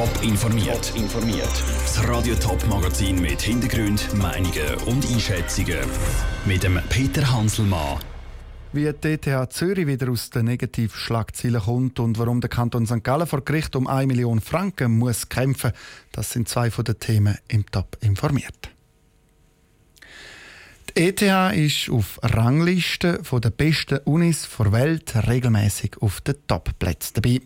Top 0.00 0.22
informiert. 0.22 0.94
informiert. 0.96 1.62
Das 1.82 2.08
Radio 2.08 2.34
Top 2.36 2.66
Magazin 2.68 3.20
mit 3.20 3.42
Hintergrund, 3.42 4.14
Meinungen 4.14 4.74
und 4.86 5.06
Einschätzungen 5.06 5.76
mit 6.46 6.62
dem 6.62 6.80
Peter 6.88 7.30
Hanselmann. 7.30 7.98
Wie 8.72 8.90
die 8.90 9.08
ETH 9.08 9.52
Zürich 9.52 9.86
wieder 9.86 10.10
aus 10.10 10.30
den 10.30 10.46
Negativschlagzeilen 10.46 11.60
kommt 11.60 12.00
und 12.00 12.18
warum 12.18 12.40
der 12.40 12.48
Kanton 12.48 12.86
St. 12.86 13.04
Gallen 13.04 13.26
vor 13.26 13.42
Gericht 13.42 13.76
um 13.76 13.86
1 13.86 14.06
Million 14.06 14.40
Franken 14.40 14.96
muss 14.96 15.28
kämpfen, 15.28 15.72
das 16.12 16.30
sind 16.30 16.48
zwei 16.48 16.70
von 16.70 16.86
den 16.86 16.98
Themen 16.98 17.36
im 17.48 17.66
Top 17.66 17.98
informiert. 18.00 18.70
Die 20.96 21.08
ETH 21.08 21.22
ist 21.54 21.88
auf 21.88 22.18
Ranglisten 22.22 23.18
der 23.32 23.50
besten 23.50 23.98
Unis 24.04 24.48
der 24.58 24.72
Welt 24.72 25.14
regelmäßig 25.28 25.96
auf 26.00 26.20
den 26.20 26.34
Top-Plätzen 26.48 27.14
dabei. 27.14 27.40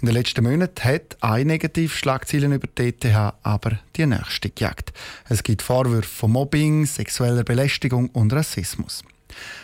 In 0.00 0.06
den 0.06 0.14
letzten 0.14 0.44
Monaten 0.44 0.84
hat 0.84 1.16
eine 1.20 1.44
Negativschlagziele 1.44 2.46
über 2.46 2.68
die 2.68 2.88
ETH 2.88 3.04
aber 3.42 3.78
die 3.96 4.06
nächste 4.06 4.50
gejagt. 4.50 4.92
Es 5.28 5.42
gibt 5.42 5.62
Vorwürfe 5.62 6.08
von 6.08 6.32
Mobbing, 6.32 6.86
sexueller 6.86 7.42
Belästigung 7.42 8.10
und 8.10 8.32
Rassismus. 8.32 9.02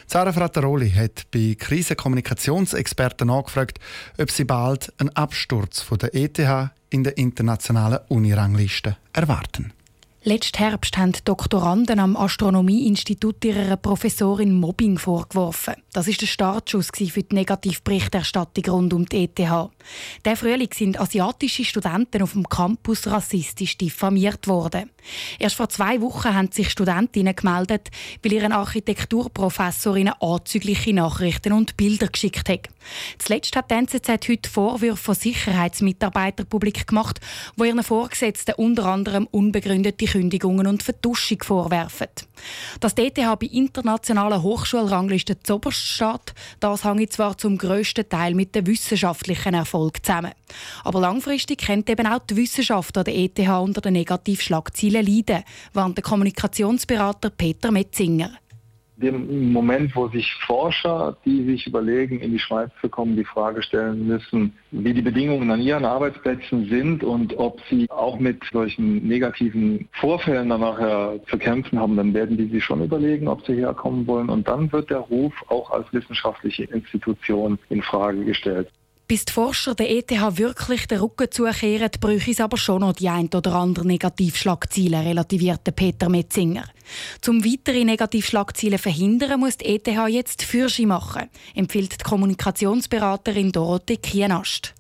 Sarah 0.09 0.33
Frattaroli 0.33 0.91
hat 0.91 1.31
bei 1.31 1.55
Krisenkommunikationsexperten 1.57 3.31
angefragt, 3.31 3.79
ob 4.19 4.31
sie 4.33 4.45
bald 4.45 4.93
einen 4.99 5.11
Absturz 5.11 5.81
von 5.83 5.99
der 5.99 6.15
ETH 6.17 6.41
in 6.91 7.05
der 7.05 7.17
internationalen 7.17 8.01
Unirangliste 8.09 8.97
erwarten. 9.13 9.73
Letzten 10.23 10.59
Herbst 10.59 10.99
haben 10.99 11.15
Doktoranden 11.25 11.99
am 11.99 12.15
Astronomieinstitut 12.15 13.43
ihrer 13.43 13.79
Professorin 13.79 14.53
Mobbing 14.53 14.99
vorgeworfen. 14.99 15.77
Das 15.95 16.09
ist 16.09 16.21
der 16.21 16.27
Startschuss 16.27 16.91
für 16.95 17.23
die 17.23 17.35
Negativberichterstattung 17.35 18.65
rund 18.67 18.93
um 18.93 19.07
die 19.07 19.25
ETH. 19.25 19.39
Der 19.39 20.37
Frühling 20.37 20.69
sind 20.75 21.01
asiatische 21.01 21.65
Studenten 21.65 22.21
auf 22.21 22.33
dem 22.33 22.47
Campus 22.47 23.07
rassistisch 23.07 23.79
diffamiert 23.79 24.47
worden. 24.47 24.91
Erst 25.39 25.57
vor 25.57 25.71
zwei 25.71 26.03
Wochen 26.03 26.35
haben 26.35 26.53
sich 26.53 26.69
Studentinnen 26.69 27.35
gemeldet, 27.35 27.89
weil 28.23 28.35
ihren 28.35 28.53
Architekturprofessor 28.53 29.97
ihnen 29.97 30.13
anzügliche 30.21 30.93
Nachrichten 30.93 31.55
und 31.55 31.79
Bilder 31.79 32.09
geschickt 32.09 32.51
hat. 32.51 32.69
Zuletzt 33.19 33.57
hat 33.57 33.71
die 33.71 33.75
NZZ 33.75 34.29
heute 34.29 34.51
Vorwürfe 34.51 35.03
von 35.03 35.15
Sicherheitsmitarbeitern 35.15 36.47
publik 36.47 36.87
gemacht, 36.87 37.21
wo 37.57 37.65
ihren 37.65 37.83
Vorgesetzten 37.83 38.55
unter 38.57 38.85
anderem 38.85 39.27
unbegründete 39.31 40.10
Kündigungen 40.11 40.67
und 40.67 40.83
Vertuschung 40.83 41.43
vorwerfen. 41.43 42.09
Dass 42.81 42.97
die 42.97 43.07
ETH 43.07 43.15
bei 43.15 43.47
internationalen 43.47 44.43
Hochschulranglisten 44.43 45.37
zuoberst 45.43 45.79
steht, 45.79 46.35
das 46.59 46.85
hängt 46.85 47.13
zwar 47.13 47.39
zum 47.39 47.57
grössten 47.57 48.09
Teil 48.09 48.35
mit 48.35 48.55
dem 48.55 48.67
wissenschaftlichen 48.67 49.55
Erfolg 49.55 50.05
zusammen. 50.05 50.33
Aber 50.83 51.01
langfristig 51.01 51.65
könnte 51.65 51.93
eben 51.93 52.07
auch 52.09 52.19
die 52.21 52.37
Wissenschaft 52.37 52.99
an 52.99 53.05
der 53.05 53.17
ETH 53.17 53.39
unter 53.39 53.81
den 53.81 53.93
Negativschlagzeilen 53.93 55.07
leiden, 55.07 55.45
warnt 55.75 55.97
der 55.97 56.03
Kommunikationsberater 56.03 57.31
Peter 57.31 57.71
Metzinger 57.71 58.33
dem 59.01 59.53
Moment, 59.53 59.97
wo 59.97 60.09
sich 60.09 60.33
Forscher, 60.47 61.17
die 61.25 61.45
sich 61.45 61.67
überlegen, 61.67 62.21
in 62.21 62.33
die 62.33 62.39
Schweiz 62.39 62.71
zu 62.81 62.89
kommen, 62.89 63.17
die 63.17 63.25
Frage 63.25 63.63
stellen 63.63 64.07
müssen, 64.07 64.53
wie 64.71 64.95
die 64.95 65.03
Bedingungen 65.03 65.51
an 65.51 65.61
ihren 65.61 65.85
Arbeitsplätzen 65.85 66.69
sind 66.69 67.03
und 67.03 67.37
ob 67.39 67.61
sie 67.69 67.91
auch 67.91 68.19
mit 68.19 68.43
solchen 68.53 69.07
negativen 69.07 69.89
Vorfällen 69.93 70.51
dann 70.51 70.61
nachher 70.61 71.19
zu 71.29 71.39
kämpfen 71.39 71.79
haben, 71.79 71.97
dann 71.97 72.15
werden 72.15 72.37
die 72.37 72.47
sich 72.47 72.65
schon 72.65 72.85
überlegen, 72.85 73.29
ob 73.29 73.45
sie 73.47 73.55
herkommen 73.55 74.07
wollen. 74.07 74.29
Und 74.29 74.47
dann 74.47 74.71
wird 74.73 74.91
der 74.91 74.99
Ruf 74.99 75.33
auch 75.49 75.71
als 75.71 75.93
wissenschaftliche 75.93 76.65
Institution 76.65 77.59
in 77.69 77.83
Frage 77.83 78.25
gestellt. 78.25 78.69
Bis 79.11 79.25
die 79.25 79.33
Forscher 79.33 79.75
der 79.75 79.91
ETH 79.91 80.13
wirklich 80.39 80.87
den 80.87 81.01
Rücken 81.01 81.33
zukehren, 81.33 81.91
bräuchte 82.01 82.31
es 82.31 82.41
aber 82.41 82.57
schon 82.57 82.83
noch 82.83 82.93
die 82.93 83.09
ein 83.09 83.29
oder 83.35 83.57
andere 83.57 83.85
Negativschlagziele, 83.85 85.05
relativierte 85.05 85.73
Peter 85.73 86.09
Metzinger. 86.09 86.63
Zum 87.21 87.45
weitere 87.45 87.85
Negativschlagziele 87.85 88.79
verhindern, 88.79 89.41
muss 89.41 89.57
die 89.57 89.75
ETH 89.75 89.89
jetzt 90.07 90.45
Fürschi 90.45 90.87
machen, 90.87 91.29
empfiehlt 91.57 91.95
die 92.01 92.09
Kommunikationsberaterin 92.09 93.51
Dorothee 93.51 93.97
Kienast. 93.97 94.75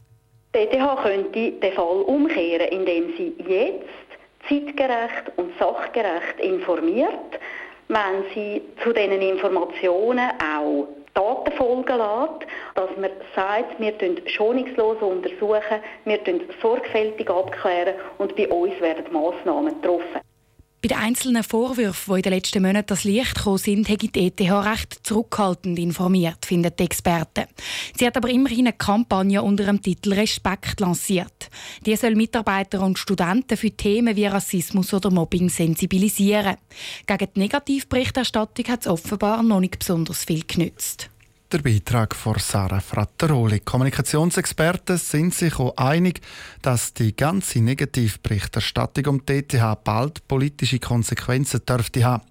Die 0.54 0.58
ETH 0.58 0.78
könnte 1.02 1.50
den 1.50 1.72
Fall 1.72 2.02
umkehren, 2.06 2.68
indem 2.68 3.12
sie 3.16 3.34
jetzt 3.48 3.88
zeitgerecht 4.48 5.32
und 5.38 5.50
sachgerecht 5.58 6.38
informiert, 6.38 7.40
wenn 7.90 8.24
sie 8.34 8.62
zu 8.82 8.92
diesen 8.92 9.20
Informationen 9.20 10.30
auch 10.40 10.86
Daten 11.12 11.52
folgen 11.56 11.98
lässt, 11.98 12.46
dass 12.76 12.90
man 12.96 13.10
sagt, 13.34 13.80
wir 13.80 13.92
untersuchen 13.98 14.30
schonungslos 14.30 14.98
untersuchen, 15.02 15.80
wir 16.04 16.22
sorgfältig 16.62 17.28
abklären 17.28 17.94
und 18.18 18.36
bei 18.36 18.48
uns 18.48 18.80
werden 18.80 19.12
Massnahmen 19.12 19.74
getroffen. 19.82 20.20
Bei 20.82 20.88
den 20.88 20.98
einzelnen 20.98 21.42
Vorwürfen, 21.42 22.14
die 22.14 22.18
in 22.20 22.22
den 22.22 22.32
letzten 22.32 22.62
Monaten 22.62 22.86
das 22.86 23.04
Licht 23.04 23.34
gekommen 23.34 23.58
sind, 23.58 23.88
hat 23.88 24.02
die 24.02 24.26
ETH 24.26 24.40
recht 24.40 25.06
zurückhaltend 25.06 25.78
informiert, 25.78 26.46
finden 26.46 26.72
die 26.78 26.84
Experten. 26.84 27.46
Sie 27.98 28.06
hat 28.06 28.16
aber 28.16 28.30
immerhin 28.30 28.68
eine 28.68 28.72
Kampagne 28.72 29.42
unter 29.42 29.64
dem 29.64 29.82
Titel 29.82 30.14
Respekt 30.14 30.78
lanciert. 30.80 31.39
Die 31.86 31.96
soll 31.96 32.14
Mitarbeiter 32.14 32.80
und 32.82 32.98
Studenten 32.98 33.56
für 33.56 33.70
Themen 33.70 34.16
wie 34.16 34.26
Rassismus 34.26 34.92
oder 34.94 35.10
Mobbing 35.10 35.48
sensibilisieren. 35.48 36.56
Gegen 37.06 37.28
die 37.34 37.40
Negativberichterstattung 37.40 38.66
hat 38.68 38.80
es 38.80 38.86
offenbar 38.86 39.42
noch 39.42 39.60
nicht 39.60 39.78
besonders 39.78 40.24
viel 40.24 40.44
genützt. 40.46 41.10
Der 41.52 41.58
Beitrag 41.58 42.14
von 42.14 42.36
Sarah 42.38 42.78
Frattaroli. 42.78 43.58
Kommunikationsexperten 43.58 44.96
sind 44.98 45.34
sich 45.34 45.58
auch 45.58 45.76
einig, 45.76 46.20
dass 46.62 46.94
die 46.94 47.16
ganze 47.16 47.60
Negativberichterstattung 47.60 49.06
um 49.06 49.26
die 49.26 49.38
ETH 49.38 49.82
bald 49.82 50.28
politische 50.28 50.78
Konsequenzen 50.78 51.62
dürfte 51.66 52.04
haben. 52.04 52.22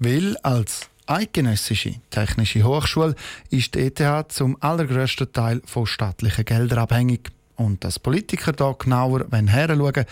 Weil 0.00 0.36
als 0.38 0.90
eidgenössische 1.06 1.94
technische 2.10 2.64
Hochschule 2.64 3.14
ist 3.50 3.76
die 3.76 3.82
ETH 3.82 4.32
zum 4.32 4.60
allergrößten 4.60 5.32
Teil 5.32 5.62
von 5.64 5.86
staatlichen 5.86 6.44
Geldern 6.44 6.80
abhängig. 6.80 7.30
Und 7.56 7.84
dass 7.84 7.98
Politiker 7.98 8.52
da 8.52 8.74
genauer 8.78 9.26
hinschauen 9.30 10.04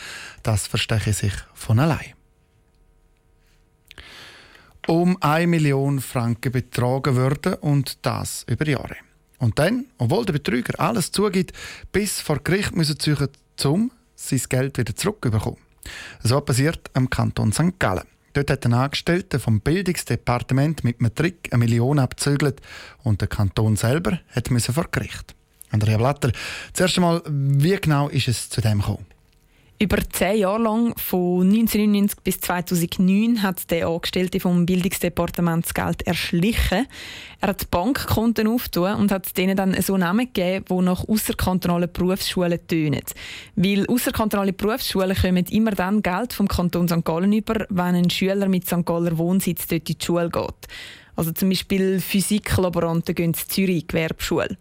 das 0.43 0.67
verstehe 0.67 1.13
sich 1.13 1.35
von 1.55 1.79
allein 1.79 2.15
um 4.87 5.17
1 5.21 5.49
Million 5.49 6.01
Franken 6.01 6.53
betrogen 6.53 7.17
würden 7.17 7.55
und 7.55 8.05
das 8.05 8.45
über 8.49 8.67
Jahre. 8.67 8.97
Und 9.39 9.59
dann, 9.59 9.87
obwohl 9.99 10.25
der 10.25 10.35
Betrüger 10.35 10.79
alles 10.79 11.11
zugibt, 11.11 11.53
bis 11.93 12.21
vor 12.21 12.39
Gericht 12.39 12.75
müssen 12.75 12.99
ziehen, 12.99 13.29
um 13.65 13.91
sein 14.15 14.43
Geld 14.49 14.79
wieder 14.79 14.95
zurückzubekommen. 14.95 15.59
So 16.23 16.41
passiert 16.41 16.91
am 16.95 17.11
Kanton 17.11 17.53
St. 17.53 17.79
Gallen. 17.79 18.07
Dort 18.33 18.51
hat 18.51 18.67
ein 18.67 18.75
Angestellter 18.75 19.39
vom 19.39 19.61
Bildungsdepartement 19.61 20.83
mit 20.83 21.01
einem 21.01 21.15
Trick 21.15 21.49
eine 21.53 21.61
Million 21.61 21.99
abzügelt 21.99 22.61
und 23.03 23.21
der 23.21 23.29
Kanton 23.29 23.77
selber 23.77 24.19
hat 24.35 24.49
vor 24.49 24.89
Gericht. 24.91 25.35
Andrea 25.75 25.99
Blatter, 25.99 26.31
zuerst 26.73 26.97
einmal, 26.97 27.21
wie 27.27 27.77
genau 27.77 28.09
ist 28.09 28.29
es 28.29 28.49
zu 28.49 28.61
dem 28.61 28.79
gekommen? 28.79 29.05
Über 29.81 29.99
zehn 30.09 30.39
Jahre 30.39 30.63
lang, 30.63 30.95
von 30.97 31.43
1999 31.43 32.21
bis 32.23 32.41
2009, 32.41 33.43
hat 33.43 33.69
der 33.73 33.89
Angestellte 33.89 34.39
vom 34.39 34.65
Bildungsdepartement 34.65 35.65
das 35.65 35.75
Geld 35.75 36.07
erschlichen. 36.07 36.87
Er 37.41 37.49
hat 37.49 37.69
Bankkonten 37.73 38.47
aufgetan 38.47 39.01
und 39.01 39.11
hat 39.11 39.37
denen 39.37 39.57
dann 39.57 39.75
so 39.83 39.97
Namen 39.97 40.33
gegeben, 40.33 40.65
die 40.71 40.85
nach 40.85 41.09
außerkantonalen 41.09 41.93
Berufsschulen 41.93 42.65
tönen. 42.69 43.03
Weil 43.57 43.85
außerkantonale 43.89 44.53
Berufsschulen 44.53 45.17
kommen 45.17 45.45
immer 45.47 45.73
dann 45.73 46.03
Geld 46.03 46.33
vom 46.33 46.47
Kanton 46.47 46.89
St. 46.89 47.05
Gallen 47.05 47.33
über, 47.33 47.67
wenn 47.69 47.97
ein 47.97 48.11
Schüler 48.11 48.49
mit 48.49 48.69
St. 48.69 48.87
Galler 48.87 49.19
Wohnsitz 49.19 49.67
dort 49.67 49.91
in 49.91 49.99
die 49.99 50.05
Schule 50.05 50.31
geht. 50.31 50.69
Also 51.17 51.33
zum 51.33 51.49
Beispiel 51.49 52.01
Physiklaboranten 52.01 53.15
gehen 53.15 53.35
zu 53.35 53.47
Zürich, 53.47 53.87
Gewerbeschule. 53.87 54.57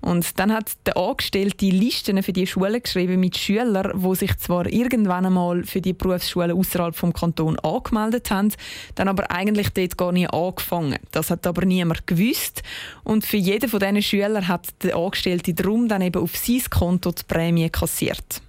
Und 0.00 0.38
dann 0.38 0.52
hat 0.52 0.72
der 0.86 0.96
Angestellte 0.96 1.66
Listen 1.66 2.22
für 2.22 2.32
die 2.32 2.46
Schulen 2.46 2.82
geschrieben 2.82 3.18
mit 3.18 3.36
Schülern, 3.36 4.00
die 4.00 4.14
sich 4.14 4.36
zwar 4.38 4.66
irgendwann 4.66 5.26
einmal 5.26 5.64
für 5.64 5.80
die 5.80 5.92
Berufsschule 5.92 6.54
außerhalb 6.54 6.94
vom 6.94 7.12
Kanton 7.12 7.58
angemeldet 7.58 8.30
haben, 8.30 8.52
dann 8.94 9.08
aber 9.08 9.30
eigentlich 9.30 9.70
dort 9.70 9.98
gar 9.98 10.12
nicht 10.12 10.32
angefangen. 10.32 10.98
Das 11.10 11.30
hat 11.30 11.46
aber 11.46 11.64
niemand 11.64 12.06
gewusst. 12.06 12.62
Und 13.02 13.26
für 13.26 13.38
jeden 13.38 13.68
von 13.68 13.80
diesen 13.80 14.02
Schülern 14.02 14.48
hat 14.48 14.68
der 14.82 14.96
Angestellte 14.96 15.54
darum 15.54 15.88
dann 15.88 16.02
eben 16.02 16.22
auf 16.22 16.36
sein 16.36 16.62
Konto 16.70 17.10
die 17.10 17.24
Prämie 17.26 17.70
kassiert. 17.70 18.42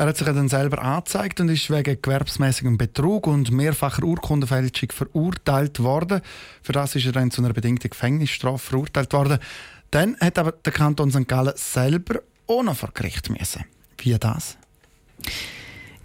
Er 0.00 0.06
hat 0.06 0.16
sich 0.16 0.26
dann 0.26 0.48
selber 0.48 0.80
angezeigt 0.80 1.40
und 1.40 1.50
ist 1.50 1.68
wegen 1.68 2.00
gewerbsmäßigem 2.00 2.78
Betrug 2.78 3.26
und 3.26 3.50
mehrfacher 3.50 4.02
Urkundenfälschung 4.02 4.90
verurteilt 4.92 5.78
worden. 5.80 6.22
Für 6.62 6.72
das 6.72 6.96
ist 6.96 7.04
er 7.04 7.12
dann 7.12 7.30
zu 7.30 7.42
einer 7.42 7.52
bedingten 7.52 7.90
Gefängnisstrafe 7.90 8.70
verurteilt 8.70 9.12
worden. 9.12 9.38
Dann 9.90 10.16
hat 10.18 10.38
aber 10.38 10.52
der 10.52 10.72
Kanton 10.72 11.10
St. 11.10 11.28
Gallen 11.28 11.52
selber 11.54 12.22
noch 12.48 12.74
vor 12.74 12.92
Gericht 12.94 13.28
müssen. 13.28 13.66
Wie 13.98 14.16
das? 14.18 14.56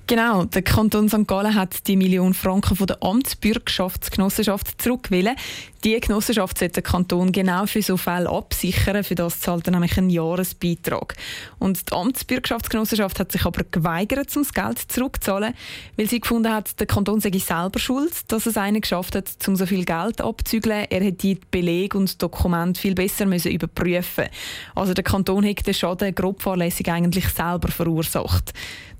Genau, 0.07 0.43
der 0.43 0.61
Kanton 0.61 1.07
St. 1.07 1.25
Gallen 1.25 1.55
hat 1.55 1.87
die 1.87 1.95
Million 1.95 2.33
Franken 2.33 2.75
von 2.75 2.87
der 2.87 3.01
Amtsbürgerschaftsgenossenschaft 3.01 4.81
zurückgewählt. 4.81 5.37
Die 5.85 5.99
Genossenschaft 5.99 6.57
sollte 6.57 6.81
den 6.81 6.83
Kanton 6.83 7.31
genau 7.31 7.67
für 7.67 7.83
so 7.83 7.95
Fälle 7.95 8.27
absichern. 8.27 9.03
Für 9.03 9.13
das 9.13 9.39
zahlt 9.39 9.67
er 9.67 9.71
nämlich 9.71 9.95
einen 9.99 10.09
Jahresbeitrag. 10.09 11.13
Und 11.59 11.91
die 11.91 11.93
Amtsbürgerschaftsgenossenschaft 11.93 13.19
hat 13.19 13.31
sich 13.31 13.45
aber 13.45 13.63
geweigert, 13.69 14.35
um 14.35 14.41
das 14.41 14.51
Geld 14.51 14.79
zurückzuzahlen, 14.79 15.53
weil 15.95 16.09
sie 16.09 16.19
gefunden 16.19 16.51
hat, 16.51 16.79
der 16.79 16.87
Kanton 16.87 17.19
sei 17.19 17.29
selber 17.37 17.77
schuld, 17.77 18.31
dass 18.31 18.47
es 18.47 18.57
einen 18.57 18.81
geschafft 18.81 19.13
hat, 19.13 19.29
um 19.47 19.55
so 19.55 19.67
viel 19.67 19.85
Geld 19.85 20.21
abzuzügeln. 20.21 20.87
Er 20.89 21.03
hätte 21.03 21.17
die 21.17 21.39
Belege 21.51 21.99
und 21.99 22.19
Dokumente 22.19 22.81
viel 22.81 22.95
besser 22.95 23.27
müssen 23.27 23.51
überprüfen 23.51 24.25
Also 24.73 24.95
der 24.95 25.03
Kanton 25.03 25.45
hat 25.45 25.67
den 25.67 25.75
Schaden 25.75 26.15
grob 26.15 26.41
fahrlässig 26.41 26.89
eigentlich 26.89 27.29
selber 27.29 27.67
verursacht. 27.67 28.53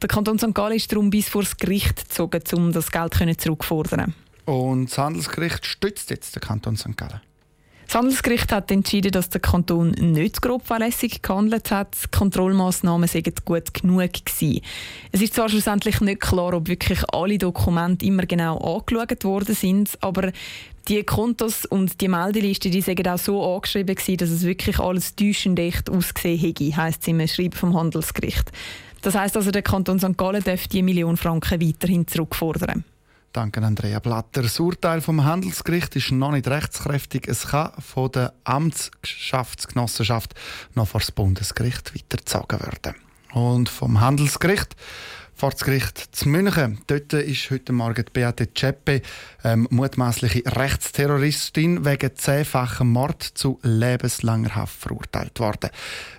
Der 0.03 0.07
Kanton 0.07 0.37
St. 0.37 0.53
Gallen 0.53 0.75
ist 0.75 0.91
darum 0.91 1.09
bis 1.09 1.29
vor 1.29 1.41
das 1.41 1.57
Gericht 1.57 2.09
gezogen, 2.09 2.43
um 2.53 2.71
das 2.71 2.91
Geld 2.91 3.15
zurückzufordern. 3.41 4.13
Und 4.45 4.89
das 4.91 4.97
Handelsgericht 4.97 5.65
stützt 5.65 6.09
jetzt 6.09 6.35
den 6.35 6.41
Kanton 6.41 6.77
St. 6.77 6.95
Gallen. 6.95 7.21
Das 7.87 7.95
Handelsgericht 7.95 8.51
hat 8.51 8.71
entschieden, 8.71 9.11
dass 9.11 9.29
der 9.29 9.41
Kanton 9.41 9.91
nicht 9.91 10.41
grob 10.41 10.65
fahrlässig 10.65 11.21
gehandelt 11.21 11.69
hat. 11.69 11.95
Die 12.03 12.17
Kontrollmaßnahmen 12.17 13.07
seien 13.07 13.31
gut 13.45 13.73
genug 13.73 14.11
gewesen. 14.11 14.61
Es 15.11 15.21
ist 15.21 15.35
zwar 15.35 15.49
schlussendlich 15.49 16.01
nicht 16.01 16.19
klar, 16.19 16.53
ob 16.53 16.67
wirklich 16.67 17.03
alle 17.13 17.37
Dokumente 17.37 18.05
immer 18.05 18.25
genau 18.25 18.57
angeschaut 18.57 19.23
worden 19.23 19.53
sind, 19.53 19.97
aber 20.01 20.31
die 20.87 21.03
Kontos 21.03 21.65
und 21.65 22.01
die 22.01 22.07
Meldeliste, 22.07 22.69
die 22.69 22.81
sind 22.81 23.07
auch 23.07 23.17
so 23.17 23.55
angeschrieben 23.55 23.95
gewesen, 23.95 24.17
dass 24.17 24.29
es 24.29 24.43
wirklich 24.43 24.79
alles 24.79 25.15
täuschend 25.15 25.59
echt 25.59 25.89
ausgesehen 25.89 26.39
hätte, 26.39 26.75
heisst 26.75 27.01
es 27.03 27.07
im 27.07 27.27
Schreiben 27.27 27.53
vom 27.53 27.75
Handelsgericht. 27.75 28.51
Das 29.01 29.13
heißt 29.13 29.37
also, 29.37 29.51
der 29.51 29.61
Kanton 29.61 29.99
St. 29.99 30.17
Gallen 30.17 30.43
darf 30.43 30.67
die 30.67 30.81
Million 30.81 31.17
Franken 31.17 31.61
weiterhin 31.61 32.07
zurückfordern. 32.07 32.83
Danke, 33.35 33.61
Andrea 33.61 33.99
Blatter. 33.99 34.43
Das 34.43 34.61
Urteil 34.61 35.01
vom 35.01 35.25
Handelsgericht 35.25 35.93
ist 35.97 36.09
noch 36.09 36.31
nicht 36.31 36.47
rechtskräftig. 36.47 37.27
Es 37.27 37.47
kann 37.47 37.73
von 37.79 38.09
der 38.09 38.33
Amtsschaftsgenossenschaft 38.45 40.33
noch 40.73 40.87
vor 40.87 41.01
das 41.01 41.11
Bundesgericht 41.11 41.93
weitergezogen 41.93 42.61
werden. 42.61 42.95
Und 43.33 43.67
vom 43.67 43.99
Handelsgericht 43.99 44.77
vor 45.33 45.51
das 45.51 45.65
Gericht 45.65 46.15
zu 46.15 46.29
München. 46.29 46.79
Dort 46.87 47.11
ist 47.11 47.51
heute 47.51 47.73
Morgen 47.73 48.05
Beate 48.13 48.53
Zschäpe, 48.53 49.01
ähm, 49.43 49.67
mutmaßliche 49.69 50.43
Rechtsterroristin, 50.45 51.83
wegen 51.83 52.15
zehnfachem 52.15 52.89
Mord 52.89 53.21
zu 53.21 53.59
lebenslanger 53.63 54.55
Haft 54.55 54.79
verurteilt 54.79 55.41
worden. 55.41 55.71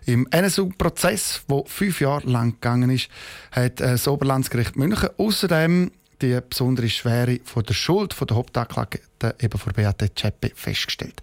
Im 0.04 0.26
NSU-Prozess, 0.30 1.44
der 1.48 1.62
fünf 1.64 2.02
Jahre 2.02 2.28
lang 2.28 2.52
gegangen 2.52 2.90
ist, 2.90 3.08
hat 3.52 3.80
äh, 3.80 3.92
das 3.92 4.06
Oberlandesgericht 4.06 4.76
München 4.76 5.08
außerdem 5.16 5.92
die 6.22 6.38
besondere 6.48 6.88
Schwere 6.88 7.40
von 7.44 7.62
der 7.62 7.74
Schuld 7.74 8.14
von 8.14 8.26
der 8.26 8.36
Hauptanklagten 8.36 9.32
eben 9.40 9.58
von 9.58 9.72
Beate 9.72 10.14
Zschäpe 10.14 10.52
festgestellt. 10.54 11.20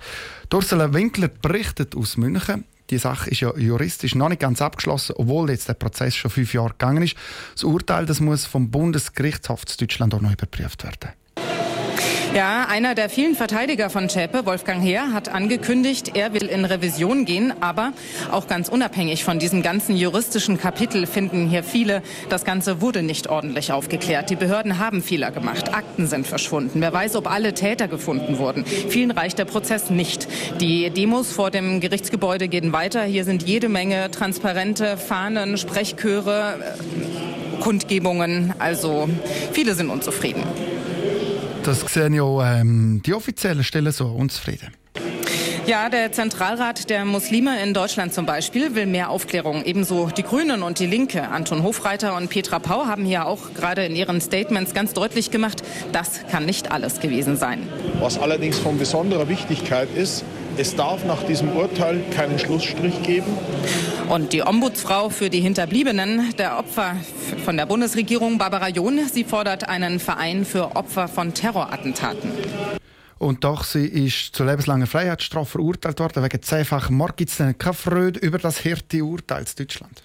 Ursula 0.54 0.94
Winkler 0.94 1.30
berichtet 1.30 1.96
aus 1.96 2.18
München. 2.18 2.66
Die 2.90 2.98
Sache 2.98 3.32
ist 3.32 3.40
ja 3.40 3.56
juristisch 3.58 4.14
noch 4.14 4.30
nicht 4.30 4.42
ganz 4.42 4.62
abgeschlossen, 4.62 5.16
obwohl 5.18 5.50
jetzt 5.50 5.68
der 5.68 5.74
Prozess 5.74 6.16
schon 6.16 6.30
fünf 6.30 6.54
Jahre 6.54 6.70
gegangen 6.70 7.04
ist. 7.04 7.16
Das 7.54 7.64
Urteil 7.64 8.06
das 8.06 8.20
muss 8.20 8.46
vom 8.46 8.70
Bundesgerichtshof 8.70 9.66
zu 9.66 9.78
Deutschland 9.78 10.14
auch 10.14 10.22
noch 10.22 10.32
überprüft 10.32 10.84
werden. 10.84 11.14
Ja, 12.36 12.66
einer 12.68 12.96
der 12.96 13.10
vielen 13.10 13.36
Verteidiger 13.36 13.92
von 13.92 14.10
Zschäpe, 14.10 14.48
Wolfgang 14.48 14.82
Heer, 14.82 15.14
hat 15.14 15.30
angekündigt, 15.30 16.14
er 16.16 16.34
will 16.34 16.48
in 16.48 16.66
Revision 16.66 17.26
gehen, 17.26 17.54
aber 17.62 17.94
auch 18.32 18.48
ganz 18.48 18.70
unabhängig 18.70 19.24
von 19.24 19.38
diesem 19.38 19.62
ganzen 19.62 19.96
juristischen 19.96 20.58
Kapitel 20.58 21.06
finden 21.06 21.48
hier 21.48 21.64
viele, 21.64 22.02
das 22.30 22.44
Ganze 22.44 22.82
wurde 22.82 23.04
nicht 23.04 23.28
ordentlich 23.28 23.72
aufgeklärt. 23.72 24.32
Die 24.32 24.36
Behörden 24.36 24.80
haben 24.80 25.04
Fehler 25.04 25.30
gemacht, 25.30 25.76
Akten 25.76 26.08
sind 26.08 26.26
verschwunden. 26.26 26.82
Wer 26.82 26.92
weiß, 26.92 27.16
ob 27.18 27.30
alle 27.30 27.54
Täter 27.54 27.88
gefunden 27.88 28.40
wurden. 28.40 28.66
Vielen 28.66 29.12
reicht 29.12 29.38
der 29.38 29.46
Prozess 29.46 29.92
nicht. 29.92 30.28
Die 30.60 30.90
Demos 30.90 31.32
vor 31.32 31.52
dem 31.52 31.82
Gerichtsgebäude 31.82 32.48
gehen 32.48 32.74
weiter. 32.74 33.04
Hier 33.04 33.26
sind 33.26 33.44
jede 33.44 33.70
Menge 33.70 34.10
transparente 34.10 34.98
Fahnen, 34.98 35.60
Sprechchöre, 35.60 36.56
äh, 36.60 37.62
Kundgebungen. 37.62 38.56
Also 38.58 39.08
viele 39.52 39.76
sind 39.76 39.90
unzufrieden. 39.90 40.44
Das 41.64 41.80
sehen 41.80 42.14
ja 42.14 42.60
ähm, 42.60 43.02
die 43.06 43.14
offiziellen 43.14 43.64
Stellen 43.64 43.92
so 43.94 44.08
unzufrieden. 44.08 44.74
Ja, 45.66 45.90
der 45.90 46.12
Zentralrat 46.12 46.90
der 46.90 47.06
Muslime 47.06 47.64
in 47.64 47.74
Deutschland 47.74 48.14
zum 48.14 48.26
Beispiel 48.26 48.76
will 48.76 48.86
mehr 48.86 49.10
Aufklärung. 49.10 49.64
Ebenso 49.64 50.10
die 50.10 50.24
Grünen 50.24 50.62
und 50.62 50.80
die 50.80 50.88
Linke. 50.88 51.30
Anton 51.30 51.64
Hofreiter 51.64 52.18
und 52.18 52.30
Petra 52.30 52.60
Pau 52.60 52.86
haben 52.86 53.06
hier 53.06 53.26
auch 53.26 53.54
gerade 53.54 53.86
in 53.86 53.96
ihren 53.96 54.20
Statements 54.20 54.74
ganz 54.74 54.92
deutlich 54.92 55.32
gemacht, 55.32 55.64
das 55.94 56.28
kann 56.30 56.46
nicht 56.46 56.74
alles 56.74 57.00
gewesen 57.00 57.38
sein. 57.38 57.70
Was 58.02 58.20
allerdings 58.20 58.60
von 58.60 58.78
besonderer 58.78 59.30
Wichtigkeit 59.30 59.88
ist, 59.96 60.26
es 60.58 60.76
darf 60.76 61.06
nach 61.06 61.24
diesem 61.24 61.56
Urteil 61.56 62.02
keinen 62.16 62.38
Schlussstrich 62.38 63.02
geben. 63.04 63.38
Und 64.10 64.34
die 64.34 64.44
Ombudsfrau 64.44 65.10
für 65.10 65.30
die 65.30 65.42
Hinterbliebenen 65.42 66.36
der 66.38 66.60
Opfer 66.60 66.96
von 67.44 67.58
der 67.58 67.66
Bundesregierung, 67.66 68.38
Barbara 68.38 68.70
John, 68.70 69.00
sie 69.12 69.24
fordert 69.24 69.68
einen 69.68 70.00
Verein 70.00 70.46
für 70.46 70.76
Opfer 70.76 71.08
von 71.08 71.34
Terrorattentaten. 71.34 72.32
Und 73.18 73.44
doch 73.44 73.64
sie 73.64 73.86
ist 73.86 74.36
zu 74.36 74.44
lebenslanger 74.44 74.86
Freiheitsstrafe 74.86 75.52
verurteilt 75.52 76.00
worden. 76.00 76.24
Wegen 76.24 76.42
zehnfachen 76.42 76.96
Mord 76.96 77.18
gibt 77.18 77.32
es 77.32 77.38
keine 77.58 77.74
Freude 77.74 78.20
über 78.20 78.38
das 78.38 78.66
harte 78.66 79.04
Urteil 79.04 79.44
in 79.44 79.66
Deutschland. 79.66 80.04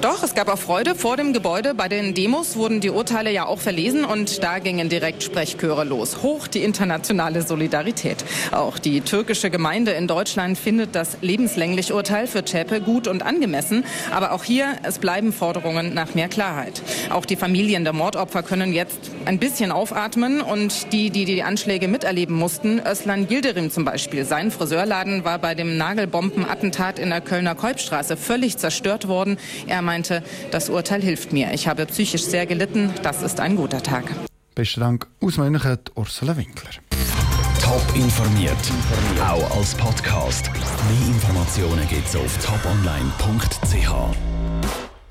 Doch, 0.00 0.22
es 0.22 0.34
gab 0.34 0.48
auch 0.48 0.58
Freude 0.58 0.94
vor 0.94 1.16
dem 1.16 1.32
Gebäude. 1.32 1.74
Bei 1.74 1.88
den 1.88 2.14
Demos 2.14 2.54
wurden 2.54 2.80
die 2.80 2.90
Urteile 2.90 3.32
ja 3.32 3.46
auch 3.46 3.58
verlesen 3.58 4.04
und 4.04 4.44
da 4.44 4.60
gingen 4.60 4.88
direkt 4.88 5.24
Sprechchöre 5.24 5.82
los. 5.82 6.22
Hoch 6.22 6.46
die 6.46 6.62
internationale 6.62 7.42
Solidarität. 7.42 8.24
Auch 8.52 8.78
die 8.78 9.00
türkische 9.00 9.50
Gemeinde 9.50 9.90
in 9.90 10.06
Deutschland 10.06 10.56
findet 10.56 10.94
das 10.94 11.18
lebenslänglich 11.20 11.92
Urteil 11.92 12.28
für 12.28 12.44
Zschäpe 12.44 12.80
gut 12.80 13.08
und 13.08 13.24
angemessen. 13.24 13.84
Aber 14.12 14.30
auch 14.30 14.44
hier, 14.44 14.76
es 14.84 15.00
bleiben 15.00 15.32
Forderungen 15.32 15.94
nach 15.94 16.14
mehr 16.14 16.28
Klarheit. 16.28 16.80
Auch 17.10 17.24
die 17.24 17.34
Familien 17.34 17.82
der 17.82 17.92
Mordopfer 17.92 18.44
können 18.44 18.72
jetzt 18.72 19.10
ein 19.24 19.40
bisschen 19.40 19.72
aufatmen 19.72 20.40
und 20.40 20.92
die, 20.92 21.10
die 21.10 21.24
die 21.24 21.42
Anschläge 21.42 21.88
miterleben 21.88 22.36
mussten, 22.36 22.80
Özlan 22.86 23.26
Yildirim 23.28 23.72
zum 23.72 23.84
Beispiel. 23.84 24.24
Sein 24.24 24.52
Friseurladen 24.52 25.24
war 25.24 25.40
bei 25.40 25.56
dem 25.56 25.76
Nagelbombenattentat 25.76 27.00
in 27.00 27.10
der 27.10 27.20
Kölner 27.20 27.56
Kolbstraße 27.56 28.16
völlig 28.16 28.58
zerstört 28.58 29.08
worden. 29.08 29.38
Er 29.66 29.87
meinte, 29.88 30.22
das 30.50 30.68
Urteil 30.68 31.00
hilft 31.00 31.32
mir. 31.32 31.52
Ich 31.54 31.66
habe 31.66 31.86
psychisch 31.86 32.24
sehr 32.24 32.44
gelitten. 32.44 32.92
Das 33.02 33.22
ist 33.22 33.40
ein 33.40 33.56
guter 33.56 33.82
Tag. 33.82 34.04
Besten 34.54 34.80
Dank 34.80 35.06
aus 35.22 35.38
München, 35.38 35.78
Ursula 35.94 36.36
Winkler. 36.36 36.70
Top 37.62 37.82
informiert, 37.94 38.64
auch 39.20 39.56
als 39.56 39.74
Podcast. 39.74 40.50
Mehr 40.52 41.08
Informationen 41.14 41.86
gibt 41.88 42.06
es 42.06 42.16
auf 42.16 42.32
toponline.ch. 42.44 44.27